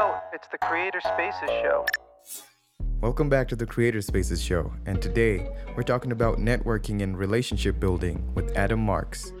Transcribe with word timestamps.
know, 0.00 0.18
it's 0.32 0.48
the 0.48 0.56
Creator 0.56 1.00
Spaces 1.02 1.50
Show. 1.60 1.84
Welcome 3.02 3.28
back 3.28 3.46
to 3.48 3.56
the 3.56 3.66
Creator 3.66 4.00
Spaces 4.00 4.42
Show, 4.42 4.72
and 4.86 5.02
today 5.02 5.46
we're 5.76 5.82
talking 5.82 6.12
about 6.12 6.38
networking 6.38 7.02
and 7.02 7.18
relationship 7.18 7.78
building 7.78 8.26
with 8.34 8.56
Adam 8.56 8.80
Marx. 8.80 9.34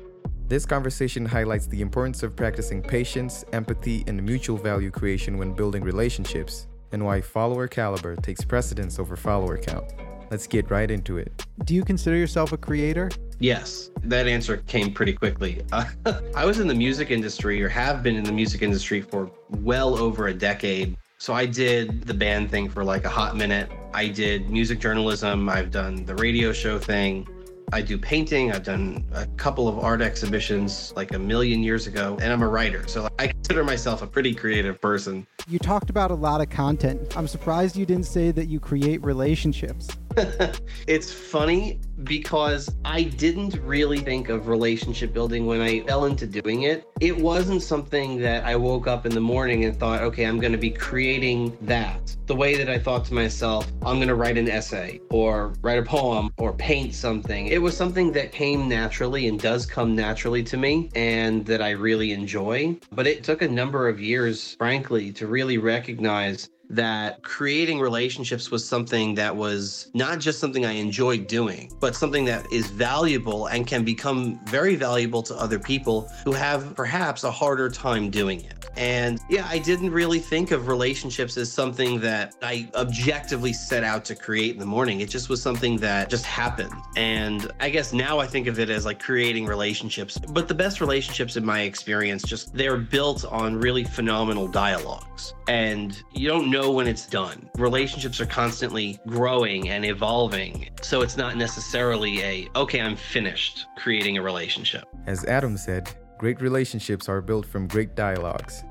This 0.48 0.66
conversation 0.66 1.24
highlights 1.24 1.66
the 1.66 1.80
importance 1.80 2.22
of 2.22 2.36
practicing 2.36 2.82
patience, 2.82 3.42
empathy, 3.54 4.04
and 4.06 4.22
mutual 4.22 4.58
value 4.58 4.90
creation 4.90 5.38
when 5.38 5.54
building 5.54 5.82
relationships, 5.82 6.66
and 6.92 7.02
why 7.02 7.22
follower 7.22 7.66
caliber 7.66 8.14
takes 8.16 8.44
precedence 8.44 8.98
over 8.98 9.16
follower 9.16 9.56
count. 9.56 9.94
Let's 10.30 10.46
get 10.46 10.70
right 10.70 10.90
into 10.90 11.16
it. 11.16 11.42
Do 11.64 11.74
you 11.74 11.84
consider 11.86 12.16
yourself 12.16 12.52
a 12.52 12.58
creator? 12.58 13.08
Yes, 13.40 13.90
that 14.04 14.28
answer 14.28 14.58
came 14.58 14.92
pretty 14.92 15.14
quickly. 15.14 15.62
Uh, 15.72 15.86
I 16.36 16.44
was 16.44 16.60
in 16.60 16.68
the 16.68 16.74
music 16.74 17.10
industry 17.10 17.62
or 17.62 17.70
have 17.70 18.02
been 18.02 18.14
in 18.14 18.22
the 18.22 18.32
music 18.32 18.60
industry 18.60 19.00
for 19.00 19.30
well 19.48 19.96
over 19.96 20.28
a 20.28 20.34
decade. 20.34 20.96
So 21.16 21.32
I 21.32 21.46
did 21.46 22.02
the 22.02 22.12
band 22.12 22.50
thing 22.50 22.68
for 22.68 22.84
like 22.84 23.06
a 23.06 23.08
hot 23.08 23.36
minute. 23.36 23.70
I 23.94 24.08
did 24.08 24.50
music 24.50 24.78
journalism. 24.78 25.48
I've 25.48 25.70
done 25.70 26.04
the 26.04 26.14
radio 26.16 26.52
show 26.52 26.78
thing. 26.78 27.26
I 27.72 27.80
do 27.80 27.96
painting. 27.96 28.52
I've 28.52 28.64
done 28.64 29.06
a 29.12 29.26
couple 29.38 29.68
of 29.68 29.78
art 29.78 30.02
exhibitions 30.02 30.92
like 30.94 31.14
a 31.14 31.18
million 31.18 31.62
years 31.62 31.86
ago, 31.86 32.18
and 32.20 32.32
I'm 32.32 32.42
a 32.42 32.48
writer. 32.48 32.86
So 32.88 33.08
I 33.18 33.28
consider 33.28 33.64
myself 33.64 34.02
a 34.02 34.06
pretty 34.06 34.34
creative 34.34 34.80
person. 34.82 35.26
You 35.48 35.58
talked 35.58 35.88
about 35.88 36.10
a 36.10 36.14
lot 36.14 36.40
of 36.42 36.50
content. 36.50 37.16
I'm 37.16 37.28
surprised 37.28 37.76
you 37.76 37.86
didn't 37.86 38.06
say 38.06 38.32
that 38.32 38.48
you 38.48 38.60
create 38.60 39.02
relationships. 39.04 39.88
it's 40.88 41.12
funny 41.12 41.78
because 42.02 42.68
I 42.84 43.04
didn't 43.04 43.54
really 43.62 43.98
think 43.98 44.28
of 44.28 44.48
relationship 44.48 45.12
building 45.12 45.46
when 45.46 45.60
I 45.60 45.80
fell 45.80 46.06
into 46.06 46.26
doing 46.26 46.62
it. 46.62 46.88
It 47.00 47.16
wasn't 47.16 47.62
something 47.62 48.18
that 48.18 48.44
I 48.44 48.56
woke 48.56 48.88
up 48.88 49.06
in 49.06 49.14
the 49.14 49.20
morning 49.20 49.64
and 49.64 49.76
thought, 49.78 50.02
okay, 50.02 50.24
I'm 50.24 50.40
going 50.40 50.52
to 50.52 50.58
be 50.58 50.70
creating 50.70 51.56
that. 51.62 52.16
The 52.26 52.34
way 52.34 52.56
that 52.56 52.68
I 52.68 52.78
thought 52.78 53.04
to 53.06 53.14
myself, 53.14 53.70
I'm 53.82 53.96
going 53.96 54.08
to 54.08 54.16
write 54.16 54.36
an 54.36 54.48
essay 54.48 55.00
or 55.10 55.52
write 55.60 55.78
a 55.78 55.82
poem 55.82 56.32
or 56.38 56.54
paint 56.54 56.94
something. 56.94 57.46
It 57.46 57.62
was 57.62 57.76
something 57.76 58.10
that 58.12 58.32
came 58.32 58.68
naturally 58.68 59.28
and 59.28 59.38
does 59.38 59.64
come 59.64 59.94
naturally 59.94 60.42
to 60.44 60.56
me 60.56 60.90
and 60.96 61.46
that 61.46 61.62
I 61.62 61.70
really 61.70 62.12
enjoy. 62.12 62.76
But 62.90 63.06
it 63.06 63.22
took 63.22 63.42
a 63.42 63.48
number 63.48 63.88
of 63.88 64.00
years, 64.00 64.56
frankly, 64.56 65.12
to 65.12 65.28
really 65.28 65.58
recognize 65.58 66.50
that 66.70 67.22
creating 67.22 67.80
relationships 67.80 68.50
was 68.50 68.66
something 68.66 69.14
that 69.16 69.34
was 69.34 69.90
not 69.92 70.20
just 70.20 70.38
something 70.38 70.64
I 70.64 70.72
enjoyed 70.72 71.26
doing, 71.26 71.72
but 71.80 71.94
something 71.96 72.24
that 72.26 72.50
is 72.52 72.70
valuable 72.70 73.46
and 73.46 73.66
can 73.66 73.84
become 73.84 74.40
very 74.46 74.76
valuable 74.76 75.22
to 75.24 75.34
other 75.34 75.58
people 75.58 76.08
who 76.24 76.32
have 76.32 76.74
perhaps 76.76 77.24
a 77.24 77.30
harder 77.30 77.68
time 77.68 78.10
doing 78.10 78.40
it. 78.44 78.60
And 78.76 79.20
yeah, 79.28 79.46
I 79.48 79.58
didn't 79.58 79.90
really 79.90 80.20
think 80.20 80.52
of 80.52 80.68
relationships 80.68 81.36
as 81.36 81.52
something 81.52 82.00
that 82.00 82.34
I 82.40 82.68
objectively 82.74 83.52
set 83.52 83.82
out 83.82 84.04
to 84.06 84.14
create 84.14 84.54
in 84.54 84.60
the 84.60 84.66
morning. 84.66 85.00
It 85.00 85.10
just 85.10 85.28
was 85.28 85.42
something 85.42 85.76
that 85.78 86.08
just 86.08 86.24
happened. 86.24 86.72
And 86.96 87.50
I 87.60 87.68
guess 87.68 87.92
now 87.92 88.20
I 88.20 88.26
think 88.26 88.46
of 88.46 88.58
it 88.58 88.70
as 88.70 88.84
like 88.84 89.00
creating 89.00 89.46
relationships. 89.46 90.18
But 90.18 90.46
the 90.46 90.54
best 90.54 90.80
relationships 90.80 91.36
in 91.36 91.44
my 91.44 91.62
experience, 91.62 92.22
just 92.22 92.54
they're 92.54 92.78
built 92.78 93.24
on 93.24 93.56
really 93.56 93.84
phenomenal 93.84 94.46
dialogues. 94.46 95.34
And 95.48 96.00
you 96.12 96.28
don't 96.28 96.50
know 96.50 96.59
know 96.60 96.70
when 96.70 96.86
it's 96.86 97.06
done. 97.06 97.48
Relationships 97.56 98.20
are 98.20 98.26
constantly 98.26 98.98
growing 99.06 99.70
and 99.70 99.84
evolving. 99.84 100.68
So 100.82 101.02
it's 101.02 101.16
not 101.16 101.36
necessarily 101.36 102.22
a, 102.22 102.48
okay, 102.54 102.80
I'm 102.80 102.96
finished 102.96 103.66
creating 103.76 104.18
a 104.18 104.22
relationship. 104.22 104.84
As 105.06 105.24
Adam 105.24 105.56
said, 105.56 105.90
great 106.18 106.40
relationships 106.40 107.08
are 107.08 107.20
built 107.20 107.46
from 107.46 107.66
great 107.66 107.94
dialogues. 107.94 108.64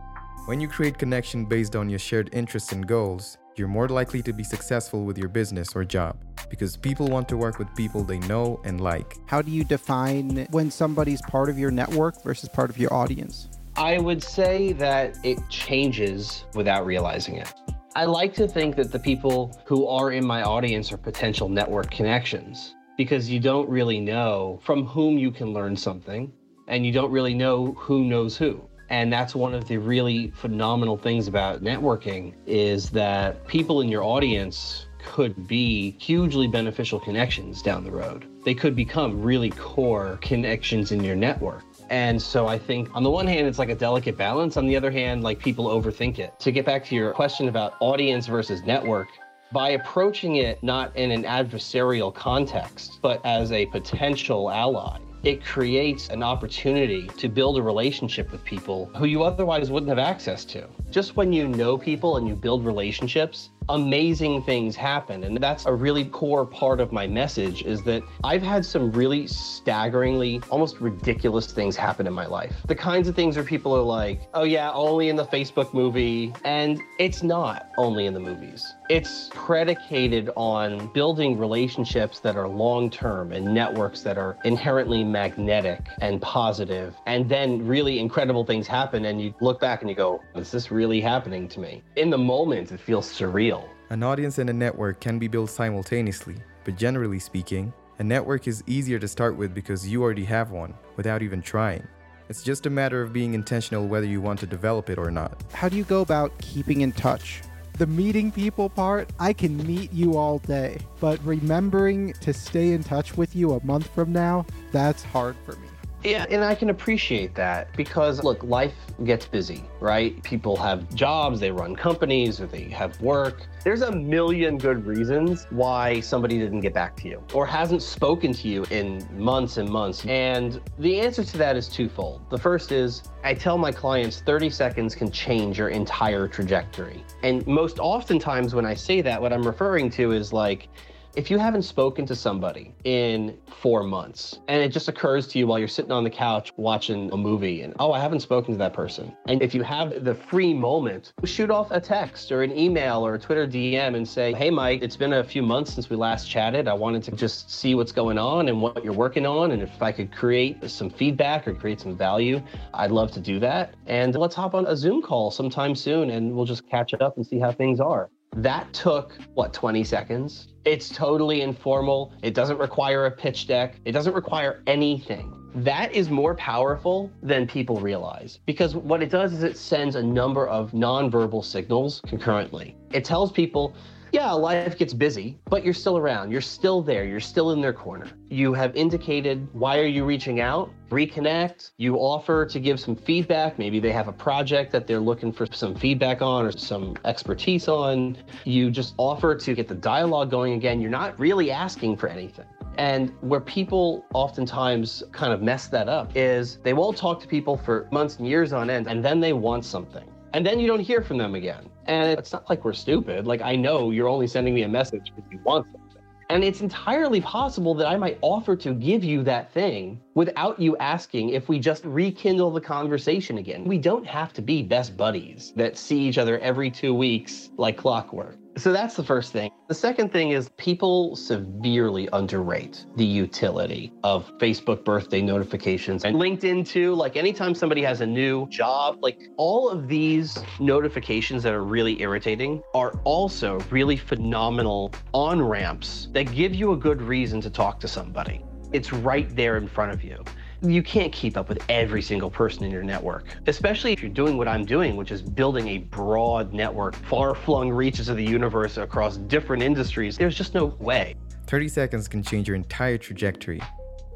When 0.46 0.60
you 0.60 0.68
create 0.68 0.98
connection 0.98 1.46
based 1.46 1.76
on 1.76 1.90
your 1.90 2.00
shared 2.00 2.30
interests 2.34 2.72
and 2.72 2.88
goals, 2.88 3.38
you're 3.56 3.68
more 3.68 3.90
likely 3.90 4.22
to 4.24 4.34
be 4.34 4.44
successful 4.44 5.04
with 5.04 5.18
your 5.18 5.28
business 5.28 5.76
or 5.76 5.84
job 5.84 6.16
because 6.50 6.78
people 6.78 7.08
want 7.08 7.28
to 7.30 7.38
work 7.38 7.60
with 7.60 7.68
people 7.76 8.04
they 8.04 8.20
know 8.20 8.62
and 8.64 8.82
like. 8.82 9.16
How 9.28 9.42
do 9.42 9.52
you 9.52 9.64
define 9.64 10.48
when 10.52 10.72
somebody's 10.72 11.22
part 11.24 11.50
of 11.50 11.60
your 11.60 11.72
network 11.72 12.24
versus 12.24 12.50
part 12.50 12.70
of 12.70 12.78
your 12.78 12.94
audience? 12.94 13.50
I 13.76 14.00
would 14.00 14.24
say 14.24 14.74
that 14.74 15.18
it 15.24 15.38
changes 15.50 16.46
without 16.54 16.86
realizing 16.86 17.36
it. 17.36 17.54
I 17.96 18.06
like 18.06 18.36
to 18.36 18.48
think 18.48 18.76
that 18.76 18.92
the 18.92 19.00
people 19.00 19.60
who 19.66 19.88
are 19.88 20.12
in 20.12 20.24
my 20.24 20.44
audience 20.44 20.92
are 20.92 20.98
potential 20.98 21.50
network 21.50 21.90
connections 21.90 22.76
because 22.98 23.28
you 23.28 23.40
don't 23.40 23.68
really 23.68 24.00
know 24.00 24.60
from 24.62 24.86
whom 24.86 25.18
you 25.18 25.32
can 25.32 25.54
learn 25.54 25.76
something 25.76 26.32
and 26.68 26.86
you 26.86 26.92
don't 26.92 27.12
really 27.12 27.34
know 27.34 27.74
who 27.74 28.04
knows 28.04 28.38
who. 28.38 28.62
And 28.92 29.12
that's 29.12 29.34
one 29.34 29.56
of 29.56 29.68
the 29.68 29.78
really 29.78 30.30
phenomenal 30.36 30.98
things 30.98 31.28
about 31.28 31.64
networking 31.64 32.36
is 32.46 32.92
that 32.92 33.48
people 33.48 33.82
in 33.82 33.90
your 33.90 34.04
audience 34.04 34.86
could 35.04 35.48
be 35.48 35.96
hugely 36.00 36.48
beneficial 36.48 37.00
connections 37.00 37.64
down 37.64 37.84
the 37.84 37.92
road. 37.92 38.28
They 38.46 38.54
could 38.54 38.76
become 38.76 39.22
really 39.22 39.50
core 39.50 40.20
connections 40.22 40.92
in 40.92 41.04
your 41.04 41.16
network. 41.16 41.64
And 41.90 42.22
so 42.22 42.48
I 42.48 42.58
think 42.58 42.90
on 42.94 43.04
the 43.04 43.10
one 43.10 43.28
hand, 43.28 43.48
it's 43.48 43.60
like 43.60 43.70
a 43.70 43.76
delicate 43.76 44.18
balance. 44.18 44.58
On 44.58 44.68
the 44.68 44.76
other 44.76 44.92
hand, 44.92 45.24
like 45.24 45.40
people 45.40 45.68
overthink 45.68 46.20
it. 46.20 46.40
To 46.40 46.52
get 46.52 46.66
back 46.66 46.86
to 46.86 46.96
your 46.96 47.14
question 47.14 47.48
about 47.48 47.74
audience 47.80 48.28
versus 48.28 48.62
network, 48.64 49.10
by 49.52 49.70
approaching 49.70 50.36
it 50.36 50.62
not 50.62 50.96
in 50.96 51.10
an 51.10 51.24
adversarial 51.24 52.14
context, 52.14 53.00
but 53.02 53.26
as 53.26 53.52
a 53.52 53.66
potential 53.68 54.52
ally, 54.52 55.00
it 55.24 55.44
creates 55.44 56.10
an 56.10 56.24
opportunity 56.24 57.08
to 57.18 57.28
build 57.28 57.58
a 57.58 57.62
relationship 57.62 58.32
with 58.32 58.44
people 58.46 58.86
who 58.96 59.06
you 59.06 59.24
otherwise 59.24 59.72
wouldn't 59.72 59.90
have 59.90 60.00
access 60.00 60.46
to. 60.46 60.68
Just 60.92 61.18
when 61.18 61.34
you 61.34 61.48
know 61.48 61.78
people 61.78 62.18
and 62.18 62.28
you 62.28 62.36
build 62.36 62.64
relationships, 62.66 63.50
amazing 63.70 64.42
things 64.44 64.76
happen. 64.76 65.24
And 65.24 65.38
that's 65.38 65.66
a 65.66 65.74
really 65.74 66.06
core 66.06 66.46
part 66.46 66.80
of 66.80 66.92
my 66.92 67.08
message 67.08 67.64
is 67.64 67.84
that 67.84 68.04
I've 68.24 68.42
had 68.42 68.66
some 68.66 68.92
really 68.92 69.28
staggeringly, 69.28 70.42
almost 70.50 70.82
ridiculous 70.82 71.52
things 71.52 71.76
happen 71.76 72.08
in 72.08 72.14
my 72.14 72.26
life. 72.26 72.56
The 72.68 72.76
kinds 72.76 73.08
of 73.08 73.16
things 73.16 73.36
where 73.36 73.46
people 73.46 73.76
are 73.76 73.82
like, 73.82 74.22
oh 74.34 74.44
yeah, 74.44 74.72
only 74.74 75.10
in 75.10 75.16
the 75.16 75.26
Facebook 75.26 75.74
movie. 75.74 76.34
And 76.44 76.82
it's 76.98 77.22
not 77.22 77.70
only 77.78 78.08
in 78.08 78.14
the 78.14 78.20
movies. 78.20 78.74
It's 78.90 79.30
predicated 79.34 80.32
on 80.36 80.88
building 80.94 81.38
relationships 81.38 82.20
that 82.22 82.36
are 82.36 82.48
long 82.48 82.90
term 82.90 83.32
and 83.32 83.54
networks 83.54 84.02
that 84.02 84.18
are 84.18 84.38
inherently 84.46 85.04
magnetic 85.04 85.86
and 86.02 86.20
positive. 86.22 86.96
And 87.06 87.30
then 87.30 87.66
really 87.68 88.00
incredible 88.00 88.46
things 88.46 88.66
happen. 88.66 89.06
And 89.06 89.22
you 89.22 89.34
look 89.42 89.60
back 89.60 89.82
and 89.82 89.90
you 89.90 89.96
go, 89.96 90.22
is 90.36 90.50
this 90.50 90.72
really 90.72 91.00
happening 91.02 91.48
to 91.50 91.60
me? 91.60 91.84
In 91.96 92.10
the 92.10 92.18
moment, 92.18 92.72
it 92.72 92.80
feels 92.80 93.08
surreal. 93.08 93.59
An 93.90 94.04
audience 94.04 94.38
and 94.38 94.50
a 94.50 94.54
network 94.54 95.00
can 95.00 95.18
be 95.18 95.28
built 95.28 95.50
simultaneously, 95.50 96.36
but 96.64 96.78
generally 96.78 97.20
speaking, 97.20 97.74
a 98.00 98.04
network 98.04 98.48
is 98.48 98.64
easier 98.68 99.00
to 99.00 99.08
start 99.08 99.36
with 99.36 99.54
because 99.54 99.88
you 99.88 100.04
already 100.04 100.26
have 100.26 100.52
one 100.52 100.74
without 100.96 101.22
even 101.22 101.42
trying. 101.42 101.88
It's 102.30 102.44
just 102.44 102.68
a 102.68 102.70
matter 102.70 103.02
of 103.02 103.12
being 103.12 103.34
intentional 103.34 103.88
whether 103.88 104.06
you 104.06 104.22
want 104.22 104.40
to 104.42 104.46
develop 104.46 104.90
it 104.90 105.00
or 105.00 105.10
not. 105.10 105.44
How 105.52 105.68
do 105.68 105.78
you 105.78 105.84
go 105.84 106.02
about 106.02 106.38
keeping 106.38 106.82
in 106.82 106.92
touch? 106.92 107.42
The 107.80 107.88
meeting 107.88 108.32
people 108.32 108.70
part, 108.70 109.10
I 109.20 109.34
can 109.34 109.66
meet 109.66 109.92
you 109.94 110.18
all 110.18 110.40
day, 110.40 110.80
but 111.00 111.18
remembering 111.26 112.14
to 112.22 112.34
stay 112.34 112.74
in 112.74 112.84
touch 112.84 113.18
with 113.18 113.36
you 113.36 113.54
a 113.54 113.66
month 113.66 113.88
from 113.96 114.12
now, 114.12 114.46
that's 114.72 115.02
hard 115.02 115.38
for 115.46 115.54
me. 115.54 115.69
Yeah, 116.04 116.26
and 116.30 116.46
I 116.46 116.56
can 116.56 116.70
appreciate 116.70 117.36
that 117.36 117.76
because 117.76 118.24
look, 118.24 118.42
life 118.44 118.74
gets 119.04 119.26
busy, 119.26 119.66
right? 119.82 120.22
People 120.24 120.56
have 120.56 120.94
jobs, 120.96 121.42
they 121.42 121.52
run 121.52 121.76
companies, 121.76 122.40
or 122.40 122.48
they 122.48 122.64
have 122.70 123.00
work. 123.02 123.48
There's 123.66 123.82
a 123.82 123.92
million 123.92 124.58
good 124.58 124.86
reasons 124.86 125.46
why 125.50 126.00
somebody 126.00 126.38
didn't 126.38 126.62
get 126.62 126.74
back 126.74 126.96
to 126.98 127.10
you 127.10 127.22
or 127.34 127.46
hasn't 127.46 127.82
spoken 127.82 128.32
to 128.32 128.48
you 128.48 128.64
in 128.70 129.06
months 129.12 129.58
and 129.58 129.70
months. 129.70 130.06
And 130.06 130.62
the 130.78 131.02
answer 131.02 131.26
to 131.26 131.38
that 131.38 131.58
is 131.58 131.68
twofold. 131.68 132.22
The 132.30 132.38
first 132.38 132.72
is 132.72 133.04
I 133.26 133.34
tell 133.34 133.58
my 133.58 133.74
clients 133.74 134.22
30 134.22 134.50
seconds 134.50 134.96
can 134.96 135.12
change 135.12 135.58
your 135.58 135.68
entire 135.68 136.30
trajectory. 136.30 137.04
And 137.24 137.46
most 137.46 137.78
oftentimes 137.78 138.56
when 138.56 138.66
I 138.66 138.74
say 138.74 139.02
that, 139.02 139.22
what 139.22 139.34
I'm 139.34 139.46
referring 139.46 139.90
to 139.92 140.14
is 140.14 140.32
like, 140.32 140.70
if 141.16 141.32
you 141.32 141.40
haven't 141.40 141.64
spoken 141.64 142.06
to 142.06 142.16
somebody 142.16 142.74
in 142.84 143.36
four 143.62 143.84
months 143.84 144.40
and 144.48 144.62
it 144.62 144.70
just 144.70 144.88
occurs 144.88 145.28
to 145.28 145.40
you 145.40 145.48
while 145.48 145.58
you're 145.58 145.68
sitting 145.68 145.92
on 145.92 146.04
the 146.04 146.10
couch 146.10 146.54
watching 146.56 147.12
a 147.12 147.18
movie 147.18 147.64
and, 147.64 147.74
oh, 147.80 147.92
I 147.92 148.00
haven't 148.00 148.20
spoken 148.20 148.54
to 148.54 148.58
that 148.60 148.74
person. 148.74 149.16
And 149.28 149.42
if 149.42 149.56
you 149.56 149.64
have 149.64 150.04
the 150.04 150.14
free 150.14 150.54
moment, 150.54 151.14
shoot 151.26 151.50
off 151.50 151.72
a 151.72 151.82
text 151.82 152.32
or 152.32 152.44
an 152.44 152.56
email 152.56 153.06
or 153.06 153.16
a 153.16 153.20
Twitter 153.20 153.48
DM 153.48 153.96
and 153.96 154.08
say, 154.08 154.34
hey, 154.34 154.52
Mike, 154.52 154.84
it's 154.84 154.96
been 154.96 155.14
a 155.14 155.24
few 155.24 155.42
months 155.42 155.74
since 155.74 155.90
we 155.90 155.96
last 155.96 156.30
chatted. 156.30 156.68
I 156.68 156.74
wanted 156.74 157.04
to 157.04 157.12
just 157.12 157.52
see 157.52 157.74
what's 157.74 157.92
going 157.92 158.20
on 158.20 158.48
and 158.48 158.62
what 158.62 158.84
you're 158.84 158.94
working 158.94 159.26
on. 159.26 159.52
And 159.52 159.64
if 159.64 159.82
I 159.82 159.92
could 159.92 160.12
create 160.12 160.70
some 160.70 160.92
feedback 160.92 161.48
or 161.48 161.56
create 161.56 161.82
some 161.82 161.98
value, 161.98 162.42
I'd 162.74 162.92
love 162.92 163.12
to 163.14 163.20
do 163.20 163.40
that. 163.40 163.74
And 163.88 164.16
let's 164.16 164.36
hop 164.36 164.54
on 164.54 164.68
a 164.68 164.78
Zoom 164.78 165.02
call 165.02 165.32
sometime 165.32 165.76
soon 165.76 166.12
and 166.12 166.36
we'll 166.36 166.46
just 166.46 166.70
catch 166.70 166.94
up 166.94 167.18
and 167.18 167.26
see 167.26 167.40
how 167.40 167.52
things 167.52 167.80
are. 167.80 168.10
That 168.36 168.72
took, 168.74 169.18
what, 169.34 169.54
20 169.54 169.84
seconds? 169.84 170.50
It's 170.64 170.90
totally 170.90 171.42
informal. 171.42 172.14
It 172.22 172.34
doesn't 172.34 172.58
require 172.58 173.08
a 173.08 173.12
pitch 173.12 173.48
deck. 173.48 173.76
It 173.86 173.92
doesn't 173.92 174.14
require 174.14 174.62
anything. 174.68 175.34
That 175.56 175.92
is 175.94 176.12
more 176.12 176.36
powerful 176.36 177.12
than 177.24 177.48
people 177.48 177.80
realize 177.82 178.40
because 178.46 178.76
what 178.76 179.02
it 179.02 179.10
does 179.10 179.34
is 179.34 179.42
it 179.42 179.58
sends 179.58 179.96
a 179.96 180.04
number 180.04 180.48
of 180.48 180.72
nonverbal 180.74 181.44
signals 181.44 182.02
concurrently. 182.06 182.78
It 182.94 183.04
tells 183.04 183.32
people, 183.32 183.74
yeah, 184.12 184.32
life 184.32 184.78
gets 184.78 184.94
busy, 184.94 185.40
but 185.46 185.64
you're 185.64 185.74
still 185.74 185.98
around. 185.98 186.32
You're 186.32 186.42
still 186.42 186.82
there. 186.82 187.06
You're 187.06 187.20
still 187.20 187.52
in 187.52 187.62
their 187.62 187.74
corner. 187.74 188.08
You 188.30 188.54
have 188.54 188.76
indicated 188.76 189.48
why 189.54 189.80
are 189.80 189.86
you 189.86 190.06
reaching 190.06 190.40
out? 190.40 190.72
Reconnect. 190.90 191.72
You 191.78 191.96
offer 191.98 192.46
to 192.46 192.60
give 192.60 192.80
some 192.80 192.96
feedback. 192.96 193.60
Maybe 193.60 193.80
they 193.80 193.92
have 193.92 194.08
a 194.08 194.14
project 194.14 194.72
that 194.72 194.88
they're 194.88 195.00
looking 195.00 195.32
for 195.32 195.46
some 195.52 195.76
feedback 195.76 196.22
on 196.22 196.46
or 196.46 196.52
some 196.52 196.96
expertise 197.06 197.68
on. 197.68 198.18
You 198.46 198.72
just 198.72 198.96
offer 198.98 199.36
to 199.36 199.54
get 199.54 199.68
the 199.68 199.76
dialogue 199.76 200.32
going 200.32 200.54
again. 200.54 200.82
You're 200.82 200.92
not 200.92 201.20
really 201.20 201.52
asking 201.52 201.98
for 201.98 202.08
anything. 202.08 202.46
And 202.78 203.12
where 203.22 203.42
people 203.42 204.06
oftentimes 204.14 205.04
kind 205.12 205.34
of 205.34 205.42
mess 205.42 205.68
that 205.68 205.90
up 205.90 206.12
is 206.16 206.58
they 206.64 206.74
won't 206.74 206.96
talk 206.96 207.20
to 207.22 207.28
people 207.28 207.58
for 207.58 207.88
months 207.92 208.18
and 208.18 208.28
years 208.28 208.54
on 208.54 208.70
end, 208.70 208.88
and 208.88 209.04
then 209.04 209.20
they 209.20 209.34
want 209.34 209.66
something. 209.66 210.10
And 210.34 210.46
then 210.46 210.60
you 210.60 210.68
don't 210.68 210.80
hear 210.80 211.02
from 211.02 211.18
them 211.18 211.36
again. 211.36 211.70
And 211.90 212.20
it's 212.20 212.32
not 212.32 212.48
like 212.48 212.64
we're 212.64 212.74
stupid. 212.74 213.26
Like, 213.26 213.42
I 213.42 213.56
know 213.56 213.90
you're 213.90 214.08
only 214.08 214.28
sending 214.28 214.54
me 214.54 214.62
a 214.62 214.68
message 214.68 215.12
because 215.16 215.32
you 215.32 215.40
want 215.44 215.66
something. 215.72 216.04
And 216.30 216.44
it's 216.44 216.62
entirely 216.62 217.20
possible 217.20 217.74
that 217.74 217.88
I 217.88 217.98
might 217.98 218.20
offer 218.22 218.56
to 218.58 218.76
give 218.76 219.04
you 219.04 219.24
that 219.24 219.52
thing 219.52 220.00
without 220.14 220.60
you 220.60 220.78
asking 220.78 221.30
if 221.30 221.50
we 221.50 221.58
just 221.58 221.84
rekindle 221.86 222.52
the 222.52 222.62
conversation 222.62 223.40
again. 223.40 223.64
We 223.64 223.80
don't 223.80 224.06
have 224.06 224.34
to 224.34 224.42
be 224.44 224.62
best 224.62 224.96
buddies 224.96 225.52
that 225.56 225.76
see 225.76 225.98
each 226.02 226.20
other 226.20 226.38
every 226.40 226.70
two 226.70 226.94
weeks 226.94 227.50
like 227.58 227.78
clockwork. 227.78 228.38
So 228.60 228.74
that's 228.74 228.96
the 228.96 229.04
first 229.06 229.32
thing. 229.32 229.52
The 229.70 229.74
second 229.74 230.12
thing 230.12 230.32
is 230.32 230.50
people 230.58 231.16
severely 231.16 232.10
underrate 232.12 232.86
the 232.98 233.06
utility 233.06 233.94
of 234.04 234.30
Facebook 234.38 234.84
birthday 234.84 235.22
notifications 235.22 236.04
and 236.04 236.18
LinkedIn 236.18 236.68
too. 236.68 236.94
Like 236.94 237.16
anytime 237.16 237.56
somebody 237.56 237.82
has 237.84 238.02
a 238.02 238.06
new 238.06 238.50
job, 238.50 238.98
like 239.02 239.30
all 239.38 239.70
of 239.70 239.88
these 239.88 240.38
notifications 240.60 241.42
that 241.44 241.54
are 241.54 241.64
really 241.64 242.02
irritating 242.02 242.62
are 242.74 242.92
also 243.06 243.62
really 243.70 243.96
phenomenal 243.96 244.92
on 245.14 245.42
ramps 245.42 246.10
that 246.12 246.30
give 246.36 246.54
you 246.54 246.74
a 246.74 246.78
good 246.78 247.02
reason 247.02 247.40
to 247.40 247.50
talk 247.50 247.80
to 247.80 247.88
somebody. 247.88 248.44
It's 248.74 248.92
right 248.92 249.34
there 249.38 249.56
in 249.56 249.70
front 249.70 249.94
of 249.94 250.04
you 250.04 250.22
you 250.62 250.84
can't 250.84 251.12
keep 251.14 251.38
up 251.38 251.48
with 251.48 251.64
every 251.70 252.02
single 252.02 252.30
person 252.30 252.64
in 252.64 252.72
your 252.72 252.84
network, 252.84 253.26
especially 253.48 253.94
if 253.94 254.02
you're 254.02 254.12
doing 254.12 254.38
what 254.38 254.48
I'm 254.48 254.66
doing, 254.66 254.96
which 254.96 255.12
is 255.12 255.22
building 255.22 255.68
a 255.70 255.78
broad 255.78 256.54
network, 256.54 256.96
far 256.96 257.34
flung 257.34 257.70
reaches 257.70 258.10
of 258.10 258.18
the 258.18 258.26
universe 258.26 258.78
across 258.78 259.18
different 259.18 259.64
industries. 259.64 260.18
There's 260.18 260.36
just 260.36 260.54
no 260.54 260.66
way. 260.80 261.16
30 261.48 261.68
seconds 261.68 262.08
can 262.08 262.22
change 262.22 262.48
your 262.48 262.56
entire 262.56 262.98
trajectory. 262.98 263.62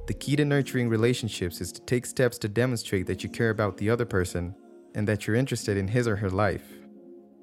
The 0.07 0.13
key 0.13 0.35
to 0.35 0.45
nurturing 0.45 0.89
relationships 0.89 1.61
is 1.61 1.71
to 1.71 1.81
take 1.81 2.05
steps 2.05 2.37
to 2.39 2.49
demonstrate 2.49 3.07
that 3.07 3.23
you 3.23 3.29
care 3.29 3.49
about 3.49 3.77
the 3.77 3.89
other 3.89 4.05
person 4.05 4.53
and 4.95 5.07
that 5.07 5.25
you're 5.25 5.35
interested 5.35 5.77
in 5.77 5.87
his 5.87 6.07
or 6.07 6.17
her 6.17 6.29
life. 6.29 6.65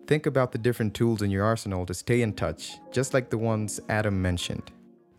Think 0.06 0.26
about 0.26 0.52
the 0.52 0.58
different 0.58 0.92
tools 0.92 1.22
in 1.22 1.30
your 1.30 1.44
arsenal 1.44 1.86
to 1.86 1.94
stay 1.94 2.20
in 2.20 2.34
touch, 2.34 2.78
just 2.92 3.14
like 3.14 3.30
the 3.30 3.38
ones 3.38 3.80
Adam 3.88 4.20
mentioned. 4.20 4.70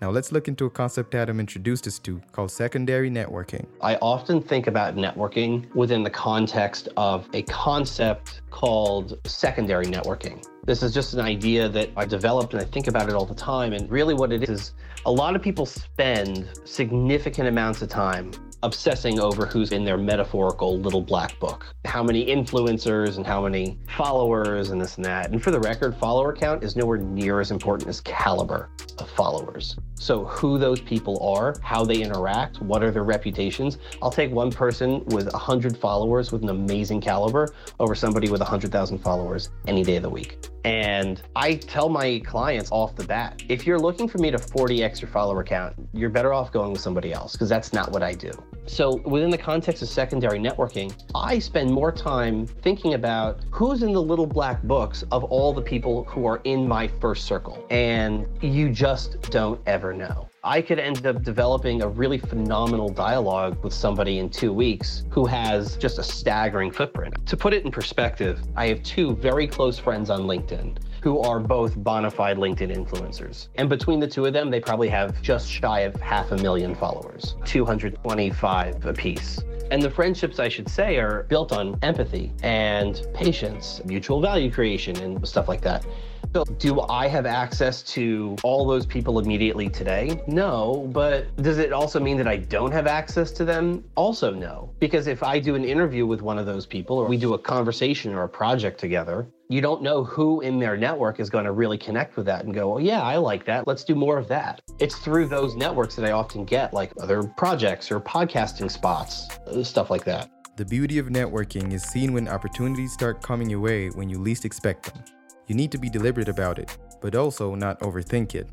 Now 0.02 0.10
let's 0.10 0.32
look 0.32 0.48
into 0.48 0.66
a 0.66 0.70
concept 0.72 1.14
Adam 1.14 1.40
introduced 1.40 1.86
us 1.86 2.00
to 2.00 2.20
called 2.32 2.50
secondary 2.50 3.12
networking. 3.12 3.68
I 3.82 3.98
often 3.98 4.42
think 4.42 4.66
about 4.66 4.96
networking 4.96 5.72
within 5.76 6.02
the 6.02 6.10
context 6.10 6.90
of 6.98 7.30
a 7.34 7.44
concept 7.44 8.42
called 8.50 9.20
secondary 9.28 9.86
networking. 9.86 10.44
This 10.66 10.82
is 10.82 10.92
just 10.92 11.14
an 11.14 11.20
idea 11.20 11.70
that 11.70 11.92
I 11.96 12.06
developed 12.06 12.54
and 12.54 12.62
I 12.64 12.66
think 12.66 12.88
about 12.88 13.10
it 13.10 13.14
all 13.14 13.28
the 13.28 13.36
time. 13.36 13.74
And 13.74 13.88
really, 13.92 14.16
what 14.16 14.34
it 14.34 14.42
is, 14.42 14.50
is 14.50 14.74
a 15.06 15.12
lot 15.12 15.36
of 15.36 15.42
people 15.44 15.68
spend 15.68 16.50
significant 16.66 17.48
amounts 17.48 17.84
of 17.84 17.90
time 17.90 18.32
obsessing 18.64 19.20
over 19.20 19.46
who's 19.46 19.72
in 19.72 19.84
their 19.84 19.98
metaphorical 19.98 20.80
little 20.80 21.02
black 21.02 21.38
book. 21.40 21.68
How 21.86 22.02
many 22.04 22.26
influencers 22.26 23.18
and 23.18 23.26
how 23.26 23.44
many 23.44 23.80
followers 23.96 24.72
and 24.72 24.82
this 24.82 24.96
and 24.98 25.06
that. 25.06 25.32
And 25.32 25.42
for 25.42 25.52
the 25.52 25.60
record, 25.60 25.96
follower 25.96 26.34
count 26.36 26.64
is 26.64 26.76
nowhere 26.76 26.98
near 26.98 27.40
as 27.40 27.52
important 27.52 27.90
as 27.90 28.02
caliber 28.02 28.70
of 28.98 29.10
followers. 29.12 29.76
So 30.02 30.26
who 30.26 30.58
those 30.58 30.82
people 30.82 31.20
are, 31.24 31.54
how 31.62 31.86
they 31.86 32.02
interact, 32.02 32.60
what 32.60 32.84
are 32.84 32.90
their 32.90 33.04
reputations. 33.04 33.78
I'll 34.02 34.10
take 34.10 34.32
one 34.32 34.52
person 34.52 35.06
with 35.06 35.32
100 35.32 35.78
followers 35.78 36.32
with 36.32 36.42
an 36.42 36.50
amazing 36.50 37.02
caliber 37.02 37.54
over 37.80 37.94
somebody 37.94 38.28
with 38.28 38.42
100,000 38.42 38.98
followers 38.98 39.50
any 39.68 39.84
day 39.84 39.98
of 39.98 40.02
the 40.02 40.10
week. 40.10 40.48
And 40.66 41.22
I 41.36 41.54
tell 41.54 41.88
my 41.88 42.18
clients 42.26 42.72
off 42.72 42.96
the 42.96 43.04
bat, 43.04 43.44
if 43.48 43.68
you're 43.68 43.78
looking 43.78 44.08
for 44.08 44.18
me 44.18 44.32
to 44.32 44.40
40x 44.40 45.02
your 45.02 45.12
follower 45.12 45.44
count, 45.44 45.76
you're 45.94 46.10
better 46.10 46.34
off 46.34 46.52
going 46.52 46.72
with 46.72 46.82
somebody 46.82 47.14
else 47.14 47.34
because 47.34 47.50
that's 47.50 47.72
not 47.72 47.92
what 47.92 48.02
I 48.02 48.14
do. 48.14 48.32
So 48.72 48.96
within 49.04 49.30
the 49.30 49.38
context 49.38 49.82
of 49.84 49.90
secondary 49.90 50.40
networking, 50.40 50.94
I 51.14 51.40
spend 51.40 51.70
more 51.70 51.92
time 51.92 52.48
thinking 52.48 52.94
about 52.94 53.42
who's 53.52 53.84
in 53.84 53.92
the 53.92 54.02
little 54.02 54.26
black 54.26 54.64
books 54.64 55.04
of 55.12 55.26
all 55.26 55.52
the 55.52 55.62
people 55.62 56.06
who 56.06 56.26
are 56.26 56.40
in 56.46 56.66
my 56.70 56.88
first 56.88 57.26
circle. 57.26 57.66
And 57.70 58.26
you 58.42 58.70
just 58.70 59.20
don't 59.30 59.60
ever 59.68 59.92
know. 59.92 60.31
I 60.44 60.60
could 60.60 60.80
end 60.80 61.06
up 61.06 61.22
developing 61.22 61.84
a 61.84 61.88
really 61.88 62.18
phenomenal 62.18 62.90
dialogue 62.90 63.64
with 63.64 63.74
somebody 63.74 64.18
in 64.18 64.28
two 64.28 64.52
weeks 64.52 65.04
who 65.12 65.28
has 65.28 65.78
just 65.78 66.00
a 66.00 66.04
staggering 66.04 66.72
footprint. 66.72 67.14
To 67.28 67.38
put 67.38 67.54
it 67.54 67.64
in 67.64 67.70
perspective, 67.70 68.42
I 68.56 68.66
have 68.70 68.82
two 68.82 69.16
very 69.18 69.46
close 69.46 69.78
friends 69.78 70.10
on 70.10 70.22
LinkedIn 70.22 70.80
who 71.04 71.20
are 71.20 71.40
both 71.40 71.76
bona 71.76 72.10
fide 72.10 72.38
LinkedIn 72.38 72.76
influencers. 72.76 73.50
And 73.54 73.70
between 73.70 74.00
the 74.00 74.08
two 74.08 74.26
of 74.26 74.34
them, 74.34 74.50
they 74.50 74.60
probably 74.60 74.90
have 74.90 75.22
just 75.22 75.48
shy 75.48 75.82
of 75.82 75.96
half 75.98 76.32
a 76.32 76.38
million 76.38 76.74
followers, 76.74 77.36
225 77.46 78.84
apiece. 78.88 79.44
And 79.70 79.80
the 79.80 79.92
friendships, 79.92 80.40
I 80.40 80.50
should 80.50 80.68
say, 80.68 80.98
are 80.98 81.24
built 81.30 81.52
on 81.52 81.78
empathy 81.84 82.34
and 82.42 83.06
patience, 83.14 83.80
mutual 83.86 84.20
value 84.20 84.52
creation, 84.52 84.98
and 84.98 85.28
stuff 85.28 85.48
like 85.48 85.62
that. 85.62 85.86
So, 86.34 86.46
do 86.46 86.80
I 86.82 87.10
have 87.10 87.26
access 87.26 87.84
to 87.84 88.38
all 88.44 88.66
those 88.66 88.86
people 88.86 89.20
immediately 89.20 89.68
today? 89.68 90.24
No, 90.28 90.90
but 90.94 91.36
does 91.36 91.58
it 91.58 91.74
also 91.74 92.00
mean 92.00 92.16
that 92.18 92.28
I 92.28 92.38
don't 92.38 92.72
have 92.72 92.88
access 92.88 93.32
to 93.32 93.44
them? 93.44 93.84
Also, 93.96 94.34
no. 94.34 94.74
Because 94.80 95.08
if 95.08 95.24
I 95.24 95.40
do 95.40 95.56
an 95.56 95.66
interview 95.66 96.06
with 96.06 96.22
one 96.22 96.38
of 96.38 96.46
those 96.46 96.66
people, 96.66 96.98
or 96.98 97.06
we 97.06 97.18
do 97.18 97.34
a 97.34 97.38
conversation 97.38 98.14
or 98.14 98.24
a 98.24 98.30
project 98.30 98.80
together, 98.80 99.28
you 99.50 99.60
don't 99.60 99.82
know 99.84 100.06
who 100.06 100.40
in 100.40 100.58
their 100.58 100.78
network 100.78 101.20
is 101.20 101.30
going 101.30 101.44
to 101.44 101.52
really 101.52 101.78
connect 101.78 102.16
with 102.16 102.28
that 102.28 102.46
and 102.46 102.54
go, 102.54 102.70
well, 102.70 102.80
yeah, 102.80 103.02
I 103.02 103.18
like 103.18 103.44
that. 103.48 103.68
Let's 103.68 103.84
do 103.84 103.94
more 103.94 104.18
of 104.18 104.30
that. 104.30 104.62
It's 104.80 104.96
through 104.96 105.28
those 105.28 105.58
networks 105.58 105.98
that 105.98 106.06
I 106.06 106.12
often 106.12 106.46
get 106.46 106.74
like 106.74 106.94
other 107.02 107.24
projects 107.24 107.92
or 107.92 108.00
podcasting 108.00 108.72
spots, 108.72 109.28
uh, 109.48 109.66
stuff 109.66 109.90
like 109.90 110.06
that. 110.06 110.32
The 110.56 110.64
beauty 110.64 110.98
of 110.98 111.08
networking 111.08 111.74
is 111.74 111.84
seen 111.84 112.14
when 112.14 112.30
opportunities 112.30 112.94
start 112.94 113.22
coming 113.22 113.50
your 113.50 113.60
way 113.60 113.90
when 113.90 114.10
you 114.10 114.18
least 114.18 114.46
expect 114.46 114.94
them. 114.94 115.04
You 115.48 115.56
need 115.56 115.72
to 115.72 115.78
be 115.78 115.90
deliberate 115.90 116.30
about 116.30 116.60
it, 116.60 116.78
but 117.02 117.16
also 117.16 117.56
not 117.56 117.80
overthink 117.82 118.36
it. 118.36 118.48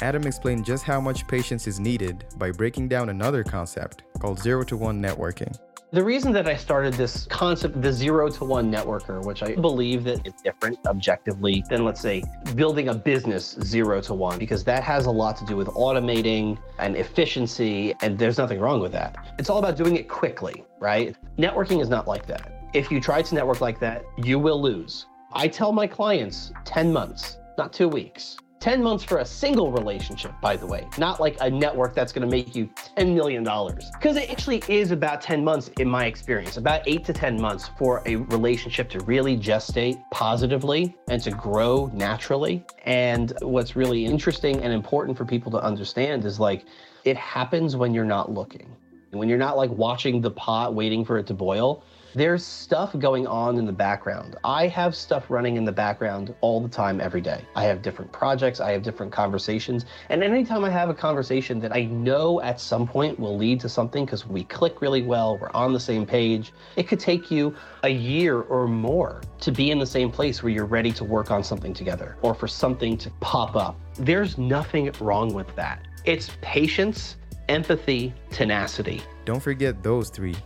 Adam 0.00 0.26
explained 0.26 0.64
just 0.64 0.84
how 0.84 1.00
much 1.00 1.26
patience 1.28 1.66
is 1.66 1.78
needed 1.78 2.24
by 2.36 2.50
breaking 2.50 2.88
down 2.88 3.08
another 3.08 3.44
concept 3.44 4.02
called 4.18 4.38
zero 4.38 4.64
to 4.64 4.76
one 4.76 5.00
networking. 5.00 5.56
The 5.92 6.02
reason 6.02 6.32
that 6.32 6.48
I 6.48 6.56
started 6.56 6.94
this 6.94 7.26
concept, 7.26 7.82
the 7.82 7.92
zero 7.92 8.30
to 8.30 8.44
one 8.46 8.72
networker, 8.72 9.22
which 9.24 9.42
I 9.42 9.54
believe 9.54 10.04
that 10.04 10.26
is 10.26 10.32
different 10.42 10.78
objectively 10.86 11.62
than, 11.68 11.84
let's 11.84 12.00
say, 12.00 12.24
building 12.54 12.88
a 12.88 12.94
business 12.94 13.58
zero 13.60 14.00
to 14.00 14.14
one, 14.14 14.38
because 14.38 14.64
that 14.64 14.82
has 14.82 15.04
a 15.04 15.10
lot 15.10 15.36
to 15.36 15.44
do 15.44 15.54
with 15.54 15.68
automating 15.68 16.58
and 16.78 16.96
efficiency, 16.96 17.94
and 18.00 18.18
there's 18.18 18.38
nothing 18.38 18.58
wrong 18.58 18.80
with 18.80 18.92
that. 18.92 19.34
It's 19.38 19.50
all 19.50 19.58
about 19.58 19.76
doing 19.76 19.96
it 19.96 20.08
quickly, 20.08 20.64
right? 20.80 21.14
Networking 21.38 21.82
is 21.82 21.90
not 21.90 22.08
like 22.08 22.24
that. 22.26 22.70
If 22.72 22.90
you 22.90 22.98
try 22.98 23.20
to 23.20 23.34
network 23.34 23.60
like 23.60 23.78
that, 23.80 24.02
you 24.16 24.38
will 24.38 24.62
lose. 24.62 25.04
I 25.34 25.48
tell 25.48 25.72
my 25.72 25.86
clients 25.86 26.52
10 26.64 26.92
months, 26.92 27.38
not 27.56 27.72
two 27.72 27.88
weeks. 27.88 28.36
10 28.60 28.82
months 28.82 29.02
for 29.02 29.18
a 29.18 29.24
single 29.24 29.72
relationship, 29.72 30.30
by 30.40 30.56
the 30.56 30.66
way, 30.66 30.86
not 30.96 31.20
like 31.20 31.36
a 31.40 31.50
network 31.50 31.94
that's 31.94 32.12
gonna 32.12 32.26
make 32.26 32.54
you 32.54 32.68
$10 32.96 33.14
million. 33.14 33.42
Because 33.42 34.16
it 34.16 34.30
actually 34.30 34.62
is 34.68 34.92
about 34.92 35.20
10 35.20 35.42
months, 35.42 35.68
in 35.80 35.88
my 35.88 36.04
experience, 36.04 36.58
about 36.58 36.86
eight 36.86 37.04
to 37.06 37.12
10 37.12 37.40
months 37.40 37.70
for 37.78 38.02
a 38.06 38.16
relationship 38.16 38.88
to 38.90 39.00
really 39.00 39.36
gestate 39.36 40.00
positively 40.12 40.94
and 41.08 41.20
to 41.22 41.30
grow 41.30 41.90
naturally. 41.94 42.64
And 42.84 43.32
what's 43.40 43.74
really 43.74 44.04
interesting 44.04 44.62
and 44.62 44.72
important 44.72 45.16
for 45.18 45.24
people 45.24 45.50
to 45.52 45.58
understand 45.58 46.24
is 46.24 46.38
like, 46.38 46.66
it 47.04 47.16
happens 47.16 47.74
when 47.74 47.94
you're 47.94 48.04
not 48.04 48.30
looking. 48.30 48.76
When 49.10 49.28
you're 49.28 49.38
not 49.38 49.56
like 49.56 49.70
watching 49.70 50.20
the 50.20 50.30
pot 50.30 50.74
waiting 50.74 51.04
for 51.04 51.18
it 51.18 51.26
to 51.26 51.34
boil, 51.34 51.84
there's 52.14 52.44
stuff 52.44 52.98
going 52.98 53.26
on 53.26 53.58
in 53.58 53.64
the 53.64 53.72
background. 53.72 54.36
I 54.44 54.66
have 54.68 54.94
stuff 54.94 55.30
running 55.30 55.56
in 55.56 55.64
the 55.64 55.72
background 55.72 56.34
all 56.40 56.60
the 56.60 56.68
time, 56.68 57.00
every 57.00 57.20
day. 57.20 57.44
I 57.56 57.64
have 57.64 57.82
different 57.82 58.12
projects, 58.12 58.60
I 58.60 58.72
have 58.72 58.82
different 58.82 59.12
conversations. 59.12 59.86
And 60.08 60.22
anytime 60.22 60.64
I 60.64 60.70
have 60.70 60.90
a 60.90 60.94
conversation 60.94 61.58
that 61.60 61.74
I 61.74 61.84
know 61.84 62.40
at 62.42 62.60
some 62.60 62.86
point 62.86 63.18
will 63.18 63.36
lead 63.36 63.60
to 63.60 63.68
something 63.68 64.04
because 64.04 64.26
we 64.26 64.44
click 64.44 64.82
really 64.82 65.02
well, 65.02 65.38
we're 65.38 65.50
on 65.50 65.72
the 65.72 65.80
same 65.80 66.04
page, 66.04 66.52
it 66.76 66.88
could 66.88 67.00
take 67.00 67.30
you 67.30 67.54
a 67.82 67.88
year 67.88 68.42
or 68.42 68.68
more 68.68 69.22
to 69.40 69.50
be 69.50 69.70
in 69.70 69.78
the 69.78 69.86
same 69.86 70.10
place 70.10 70.42
where 70.42 70.52
you're 70.52 70.66
ready 70.66 70.92
to 70.92 71.04
work 71.04 71.30
on 71.30 71.42
something 71.42 71.72
together 71.72 72.16
or 72.22 72.34
for 72.34 72.46
something 72.46 72.96
to 72.98 73.10
pop 73.20 73.56
up. 73.56 73.78
There's 73.94 74.36
nothing 74.36 74.92
wrong 75.00 75.32
with 75.32 75.54
that. 75.56 75.86
It's 76.04 76.30
patience 76.40 77.16
empathy, 77.48 78.14
tenacity. 78.30 79.02
Don't 79.24 79.40
forget 79.40 79.82
those 79.82 80.10
three. 80.10 80.36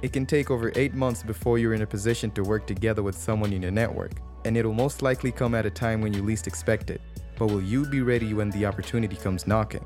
It 0.00 0.12
can 0.12 0.26
take 0.26 0.50
over 0.50 0.70
eight 0.76 0.94
months 0.94 1.24
before 1.24 1.58
you're 1.58 1.74
in 1.74 1.82
a 1.82 1.86
position 1.86 2.30
to 2.32 2.42
work 2.42 2.68
together 2.68 3.02
with 3.02 3.16
someone 3.16 3.52
in 3.52 3.62
your 3.62 3.72
network, 3.72 4.12
and 4.44 4.56
it'll 4.56 4.72
most 4.72 5.02
likely 5.02 5.32
come 5.32 5.56
at 5.56 5.66
a 5.66 5.70
time 5.70 6.00
when 6.00 6.12
you 6.12 6.22
least 6.22 6.46
expect 6.46 6.90
it. 6.90 7.00
But 7.36 7.46
will 7.46 7.62
you 7.62 7.84
be 7.84 8.00
ready 8.00 8.32
when 8.32 8.50
the 8.50 8.64
opportunity 8.64 9.16
comes 9.16 9.48
knocking? 9.48 9.84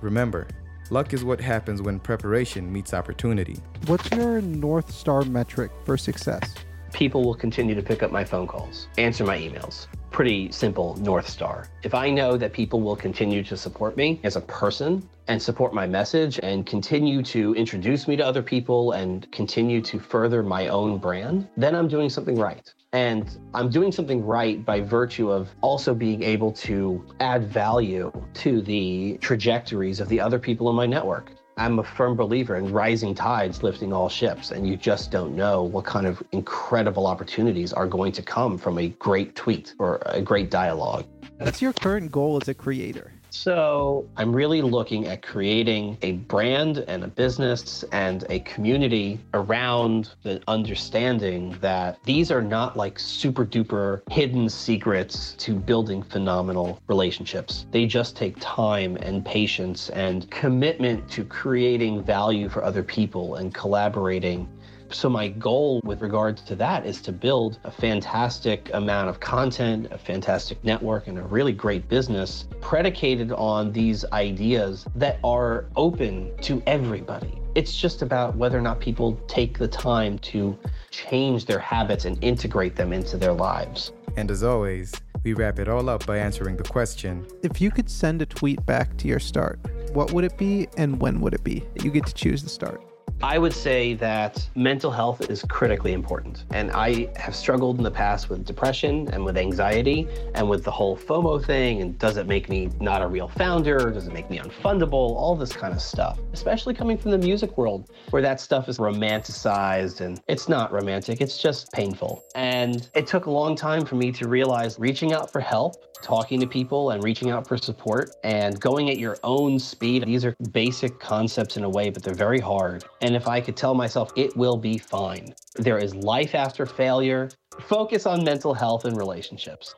Remember, 0.00 0.48
luck 0.90 1.12
is 1.14 1.24
what 1.24 1.40
happens 1.40 1.80
when 1.80 2.00
preparation 2.00 2.72
meets 2.72 2.92
opportunity. 2.92 3.56
What's 3.86 4.10
your 4.10 4.40
North 4.40 4.90
Star 4.90 5.22
metric 5.22 5.70
for 5.84 5.96
success? 5.96 6.54
People 6.92 7.22
will 7.22 7.34
continue 7.34 7.76
to 7.76 7.82
pick 7.82 8.02
up 8.02 8.10
my 8.10 8.24
phone 8.24 8.48
calls, 8.48 8.88
answer 8.98 9.24
my 9.24 9.38
emails. 9.38 9.86
Pretty 10.12 10.52
simple 10.52 10.94
North 10.96 11.26
Star. 11.26 11.68
If 11.82 11.94
I 11.94 12.10
know 12.10 12.36
that 12.36 12.52
people 12.52 12.82
will 12.82 12.94
continue 12.94 13.42
to 13.44 13.56
support 13.56 13.96
me 13.96 14.20
as 14.24 14.36
a 14.36 14.42
person 14.42 15.08
and 15.26 15.40
support 15.40 15.72
my 15.72 15.86
message 15.86 16.38
and 16.42 16.66
continue 16.66 17.22
to 17.22 17.54
introduce 17.54 18.06
me 18.06 18.16
to 18.16 18.26
other 18.26 18.42
people 18.42 18.92
and 18.92 19.30
continue 19.32 19.80
to 19.80 19.98
further 19.98 20.42
my 20.42 20.68
own 20.68 20.98
brand, 20.98 21.48
then 21.56 21.74
I'm 21.74 21.88
doing 21.88 22.10
something 22.10 22.38
right. 22.38 22.70
And 22.92 23.38
I'm 23.54 23.70
doing 23.70 23.90
something 23.90 24.22
right 24.22 24.62
by 24.62 24.82
virtue 24.82 25.30
of 25.30 25.48
also 25.62 25.94
being 25.94 26.22
able 26.22 26.52
to 26.52 27.02
add 27.20 27.48
value 27.48 28.12
to 28.34 28.60
the 28.60 29.16
trajectories 29.22 29.98
of 29.98 30.10
the 30.10 30.20
other 30.20 30.38
people 30.38 30.68
in 30.68 30.76
my 30.76 30.84
network. 30.84 31.32
I'm 31.56 31.78
a 31.78 31.84
firm 31.84 32.16
believer 32.16 32.56
in 32.56 32.72
rising 32.72 33.14
tides 33.14 33.62
lifting 33.62 33.92
all 33.92 34.08
ships, 34.08 34.52
and 34.52 34.66
you 34.66 34.76
just 34.76 35.10
don't 35.10 35.36
know 35.36 35.62
what 35.62 35.84
kind 35.84 36.06
of 36.06 36.22
incredible 36.32 37.06
opportunities 37.06 37.72
are 37.72 37.86
going 37.86 38.12
to 38.12 38.22
come 38.22 38.56
from 38.56 38.78
a 38.78 38.88
great 38.88 39.34
tweet 39.34 39.74
or 39.78 40.00
a 40.06 40.22
great 40.22 40.50
dialogue. 40.50 41.04
What's 41.44 41.60
your 41.60 41.72
current 41.72 42.12
goal 42.12 42.38
as 42.40 42.46
a 42.46 42.54
creator? 42.54 43.10
So 43.30 44.08
I'm 44.16 44.32
really 44.32 44.62
looking 44.62 45.08
at 45.08 45.22
creating 45.22 45.98
a 46.02 46.12
brand 46.12 46.84
and 46.86 47.02
a 47.02 47.08
business 47.08 47.82
and 47.90 48.24
a 48.28 48.38
community 48.40 49.18
around 49.34 50.10
the 50.22 50.40
understanding 50.46 51.56
that 51.60 51.98
these 52.04 52.30
are 52.30 52.42
not 52.42 52.76
like 52.76 52.96
super 52.96 53.44
duper 53.44 54.02
hidden 54.08 54.48
secrets 54.48 55.34
to 55.38 55.56
building 55.56 56.02
phenomenal 56.02 56.78
relationships. 56.86 57.66
They 57.72 57.86
just 57.86 58.16
take 58.16 58.36
time 58.38 58.96
and 58.96 59.24
patience 59.24 59.90
and 59.90 60.30
commitment 60.30 61.10
to 61.10 61.24
creating 61.24 62.04
value 62.04 62.48
for 62.48 62.62
other 62.62 62.84
people 62.84 63.34
and 63.34 63.52
collaborating 63.52 64.46
so 64.94 65.08
my 65.08 65.28
goal 65.28 65.80
with 65.84 66.00
regards 66.02 66.42
to 66.42 66.54
that 66.56 66.86
is 66.86 67.00
to 67.02 67.12
build 67.12 67.58
a 67.64 67.70
fantastic 67.70 68.70
amount 68.74 69.08
of 69.08 69.20
content, 69.20 69.88
a 69.90 69.98
fantastic 69.98 70.62
network, 70.64 71.06
and 71.06 71.18
a 71.18 71.22
really 71.22 71.52
great 71.52 71.88
business 71.88 72.46
predicated 72.60 73.32
on 73.32 73.72
these 73.72 74.04
ideas 74.12 74.86
that 74.94 75.18
are 75.24 75.66
open 75.76 76.30
to 76.42 76.62
everybody. 76.66 77.38
It's 77.54 77.76
just 77.76 78.02
about 78.02 78.36
whether 78.36 78.58
or 78.58 78.62
not 78.62 78.80
people 78.80 79.20
take 79.28 79.58
the 79.58 79.68
time 79.68 80.18
to 80.20 80.58
change 80.90 81.44
their 81.44 81.58
habits 81.58 82.04
and 82.04 82.22
integrate 82.22 82.76
them 82.76 82.92
into 82.92 83.16
their 83.16 83.32
lives. 83.32 83.92
And 84.16 84.30
as 84.30 84.42
always, 84.42 84.92
we 85.24 85.34
wrap 85.34 85.58
it 85.58 85.68
all 85.68 85.88
up 85.88 86.04
by 86.06 86.18
answering 86.18 86.56
the 86.56 86.64
question 86.64 87.26
If 87.42 87.60
you 87.60 87.70
could 87.70 87.90
send 87.90 88.22
a 88.22 88.26
tweet 88.26 88.64
back 88.66 88.96
to 88.98 89.08
your 89.08 89.20
start, 89.20 89.58
what 89.92 90.12
would 90.12 90.24
it 90.24 90.36
be 90.36 90.68
and 90.76 91.00
when 91.00 91.20
would 91.20 91.34
it 91.34 91.44
be? 91.44 91.64
You 91.82 91.90
get 91.90 92.06
to 92.06 92.14
choose 92.14 92.42
the 92.42 92.48
start. 92.48 92.82
I 93.22 93.38
would 93.38 93.52
say 93.52 93.94
that 93.94 94.48
mental 94.56 94.90
health 94.90 95.30
is 95.30 95.44
critically 95.48 95.92
important. 95.92 96.44
And 96.50 96.72
I 96.72 97.08
have 97.16 97.36
struggled 97.36 97.78
in 97.78 97.84
the 97.84 97.90
past 97.90 98.28
with 98.28 98.44
depression 98.44 99.08
and 99.12 99.24
with 99.24 99.36
anxiety 99.36 100.08
and 100.34 100.50
with 100.50 100.64
the 100.64 100.72
whole 100.72 100.96
FOMO 100.96 101.44
thing. 101.44 101.82
And 101.82 101.96
does 102.00 102.16
it 102.16 102.26
make 102.26 102.48
me 102.48 102.68
not 102.80 103.00
a 103.00 103.06
real 103.06 103.28
founder? 103.28 103.92
Does 103.92 104.08
it 104.08 104.12
make 104.12 104.28
me 104.28 104.40
unfundable? 104.40 104.92
All 104.92 105.36
this 105.36 105.52
kind 105.52 105.72
of 105.72 105.80
stuff, 105.80 106.18
especially 106.32 106.74
coming 106.74 106.98
from 106.98 107.12
the 107.12 107.18
music 107.18 107.56
world 107.56 107.90
where 108.10 108.22
that 108.22 108.40
stuff 108.40 108.68
is 108.68 108.78
romanticized 108.78 110.00
and 110.00 110.20
it's 110.26 110.48
not 110.48 110.72
romantic, 110.72 111.20
it's 111.20 111.38
just 111.38 111.70
painful. 111.70 112.24
And 112.34 112.90
it 112.96 113.06
took 113.06 113.26
a 113.26 113.30
long 113.30 113.54
time 113.54 113.84
for 113.84 113.94
me 113.94 114.10
to 114.12 114.26
realize 114.26 114.80
reaching 114.80 115.12
out 115.12 115.30
for 115.30 115.40
help 115.40 115.76
talking 116.02 116.40
to 116.40 116.46
people 116.46 116.90
and 116.90 117.02
reaching 117.04 117.30
out 117.30 117.46
for 117.46 117.56
support 117.56 118.10
and 118.24 118.60
going 118.60 118.90
at 118.90 118.98
your 118.98 119.16
own 119.22 119.58
speed. 119.58 120.04
These 120.04 120.24
are 120.24 120.34
basic 120.50 120.98
concepts 121.00 121.56
in 121.56 121.64
a 121.64 121.70
way, 121.70 121.90
but 121.90 122.02
they're 122.02 122.14
very 122.14 122.40
hard. 122.40 122.84
And 123.00 123.16
if 123.16 123.28
I 123.28 123.40
could 123.40 123.56
tell 123.56 123.74
myself, 123.74 124.12
it 124.16 124.36
will 124.36 124.56
be 124.56 124.78
fine. 124.78 125.34
There 125.56 125.78
is 125.78 125.94
life 125.94 126.34
after 126.34 126.66
failure. 126.66 127.30
Focus 127.60 128.06
on 128.06 128.24
mental 128.24 128.54
health 128.54 128.84
and 128.84 128.96
relationships. 128.96 129.74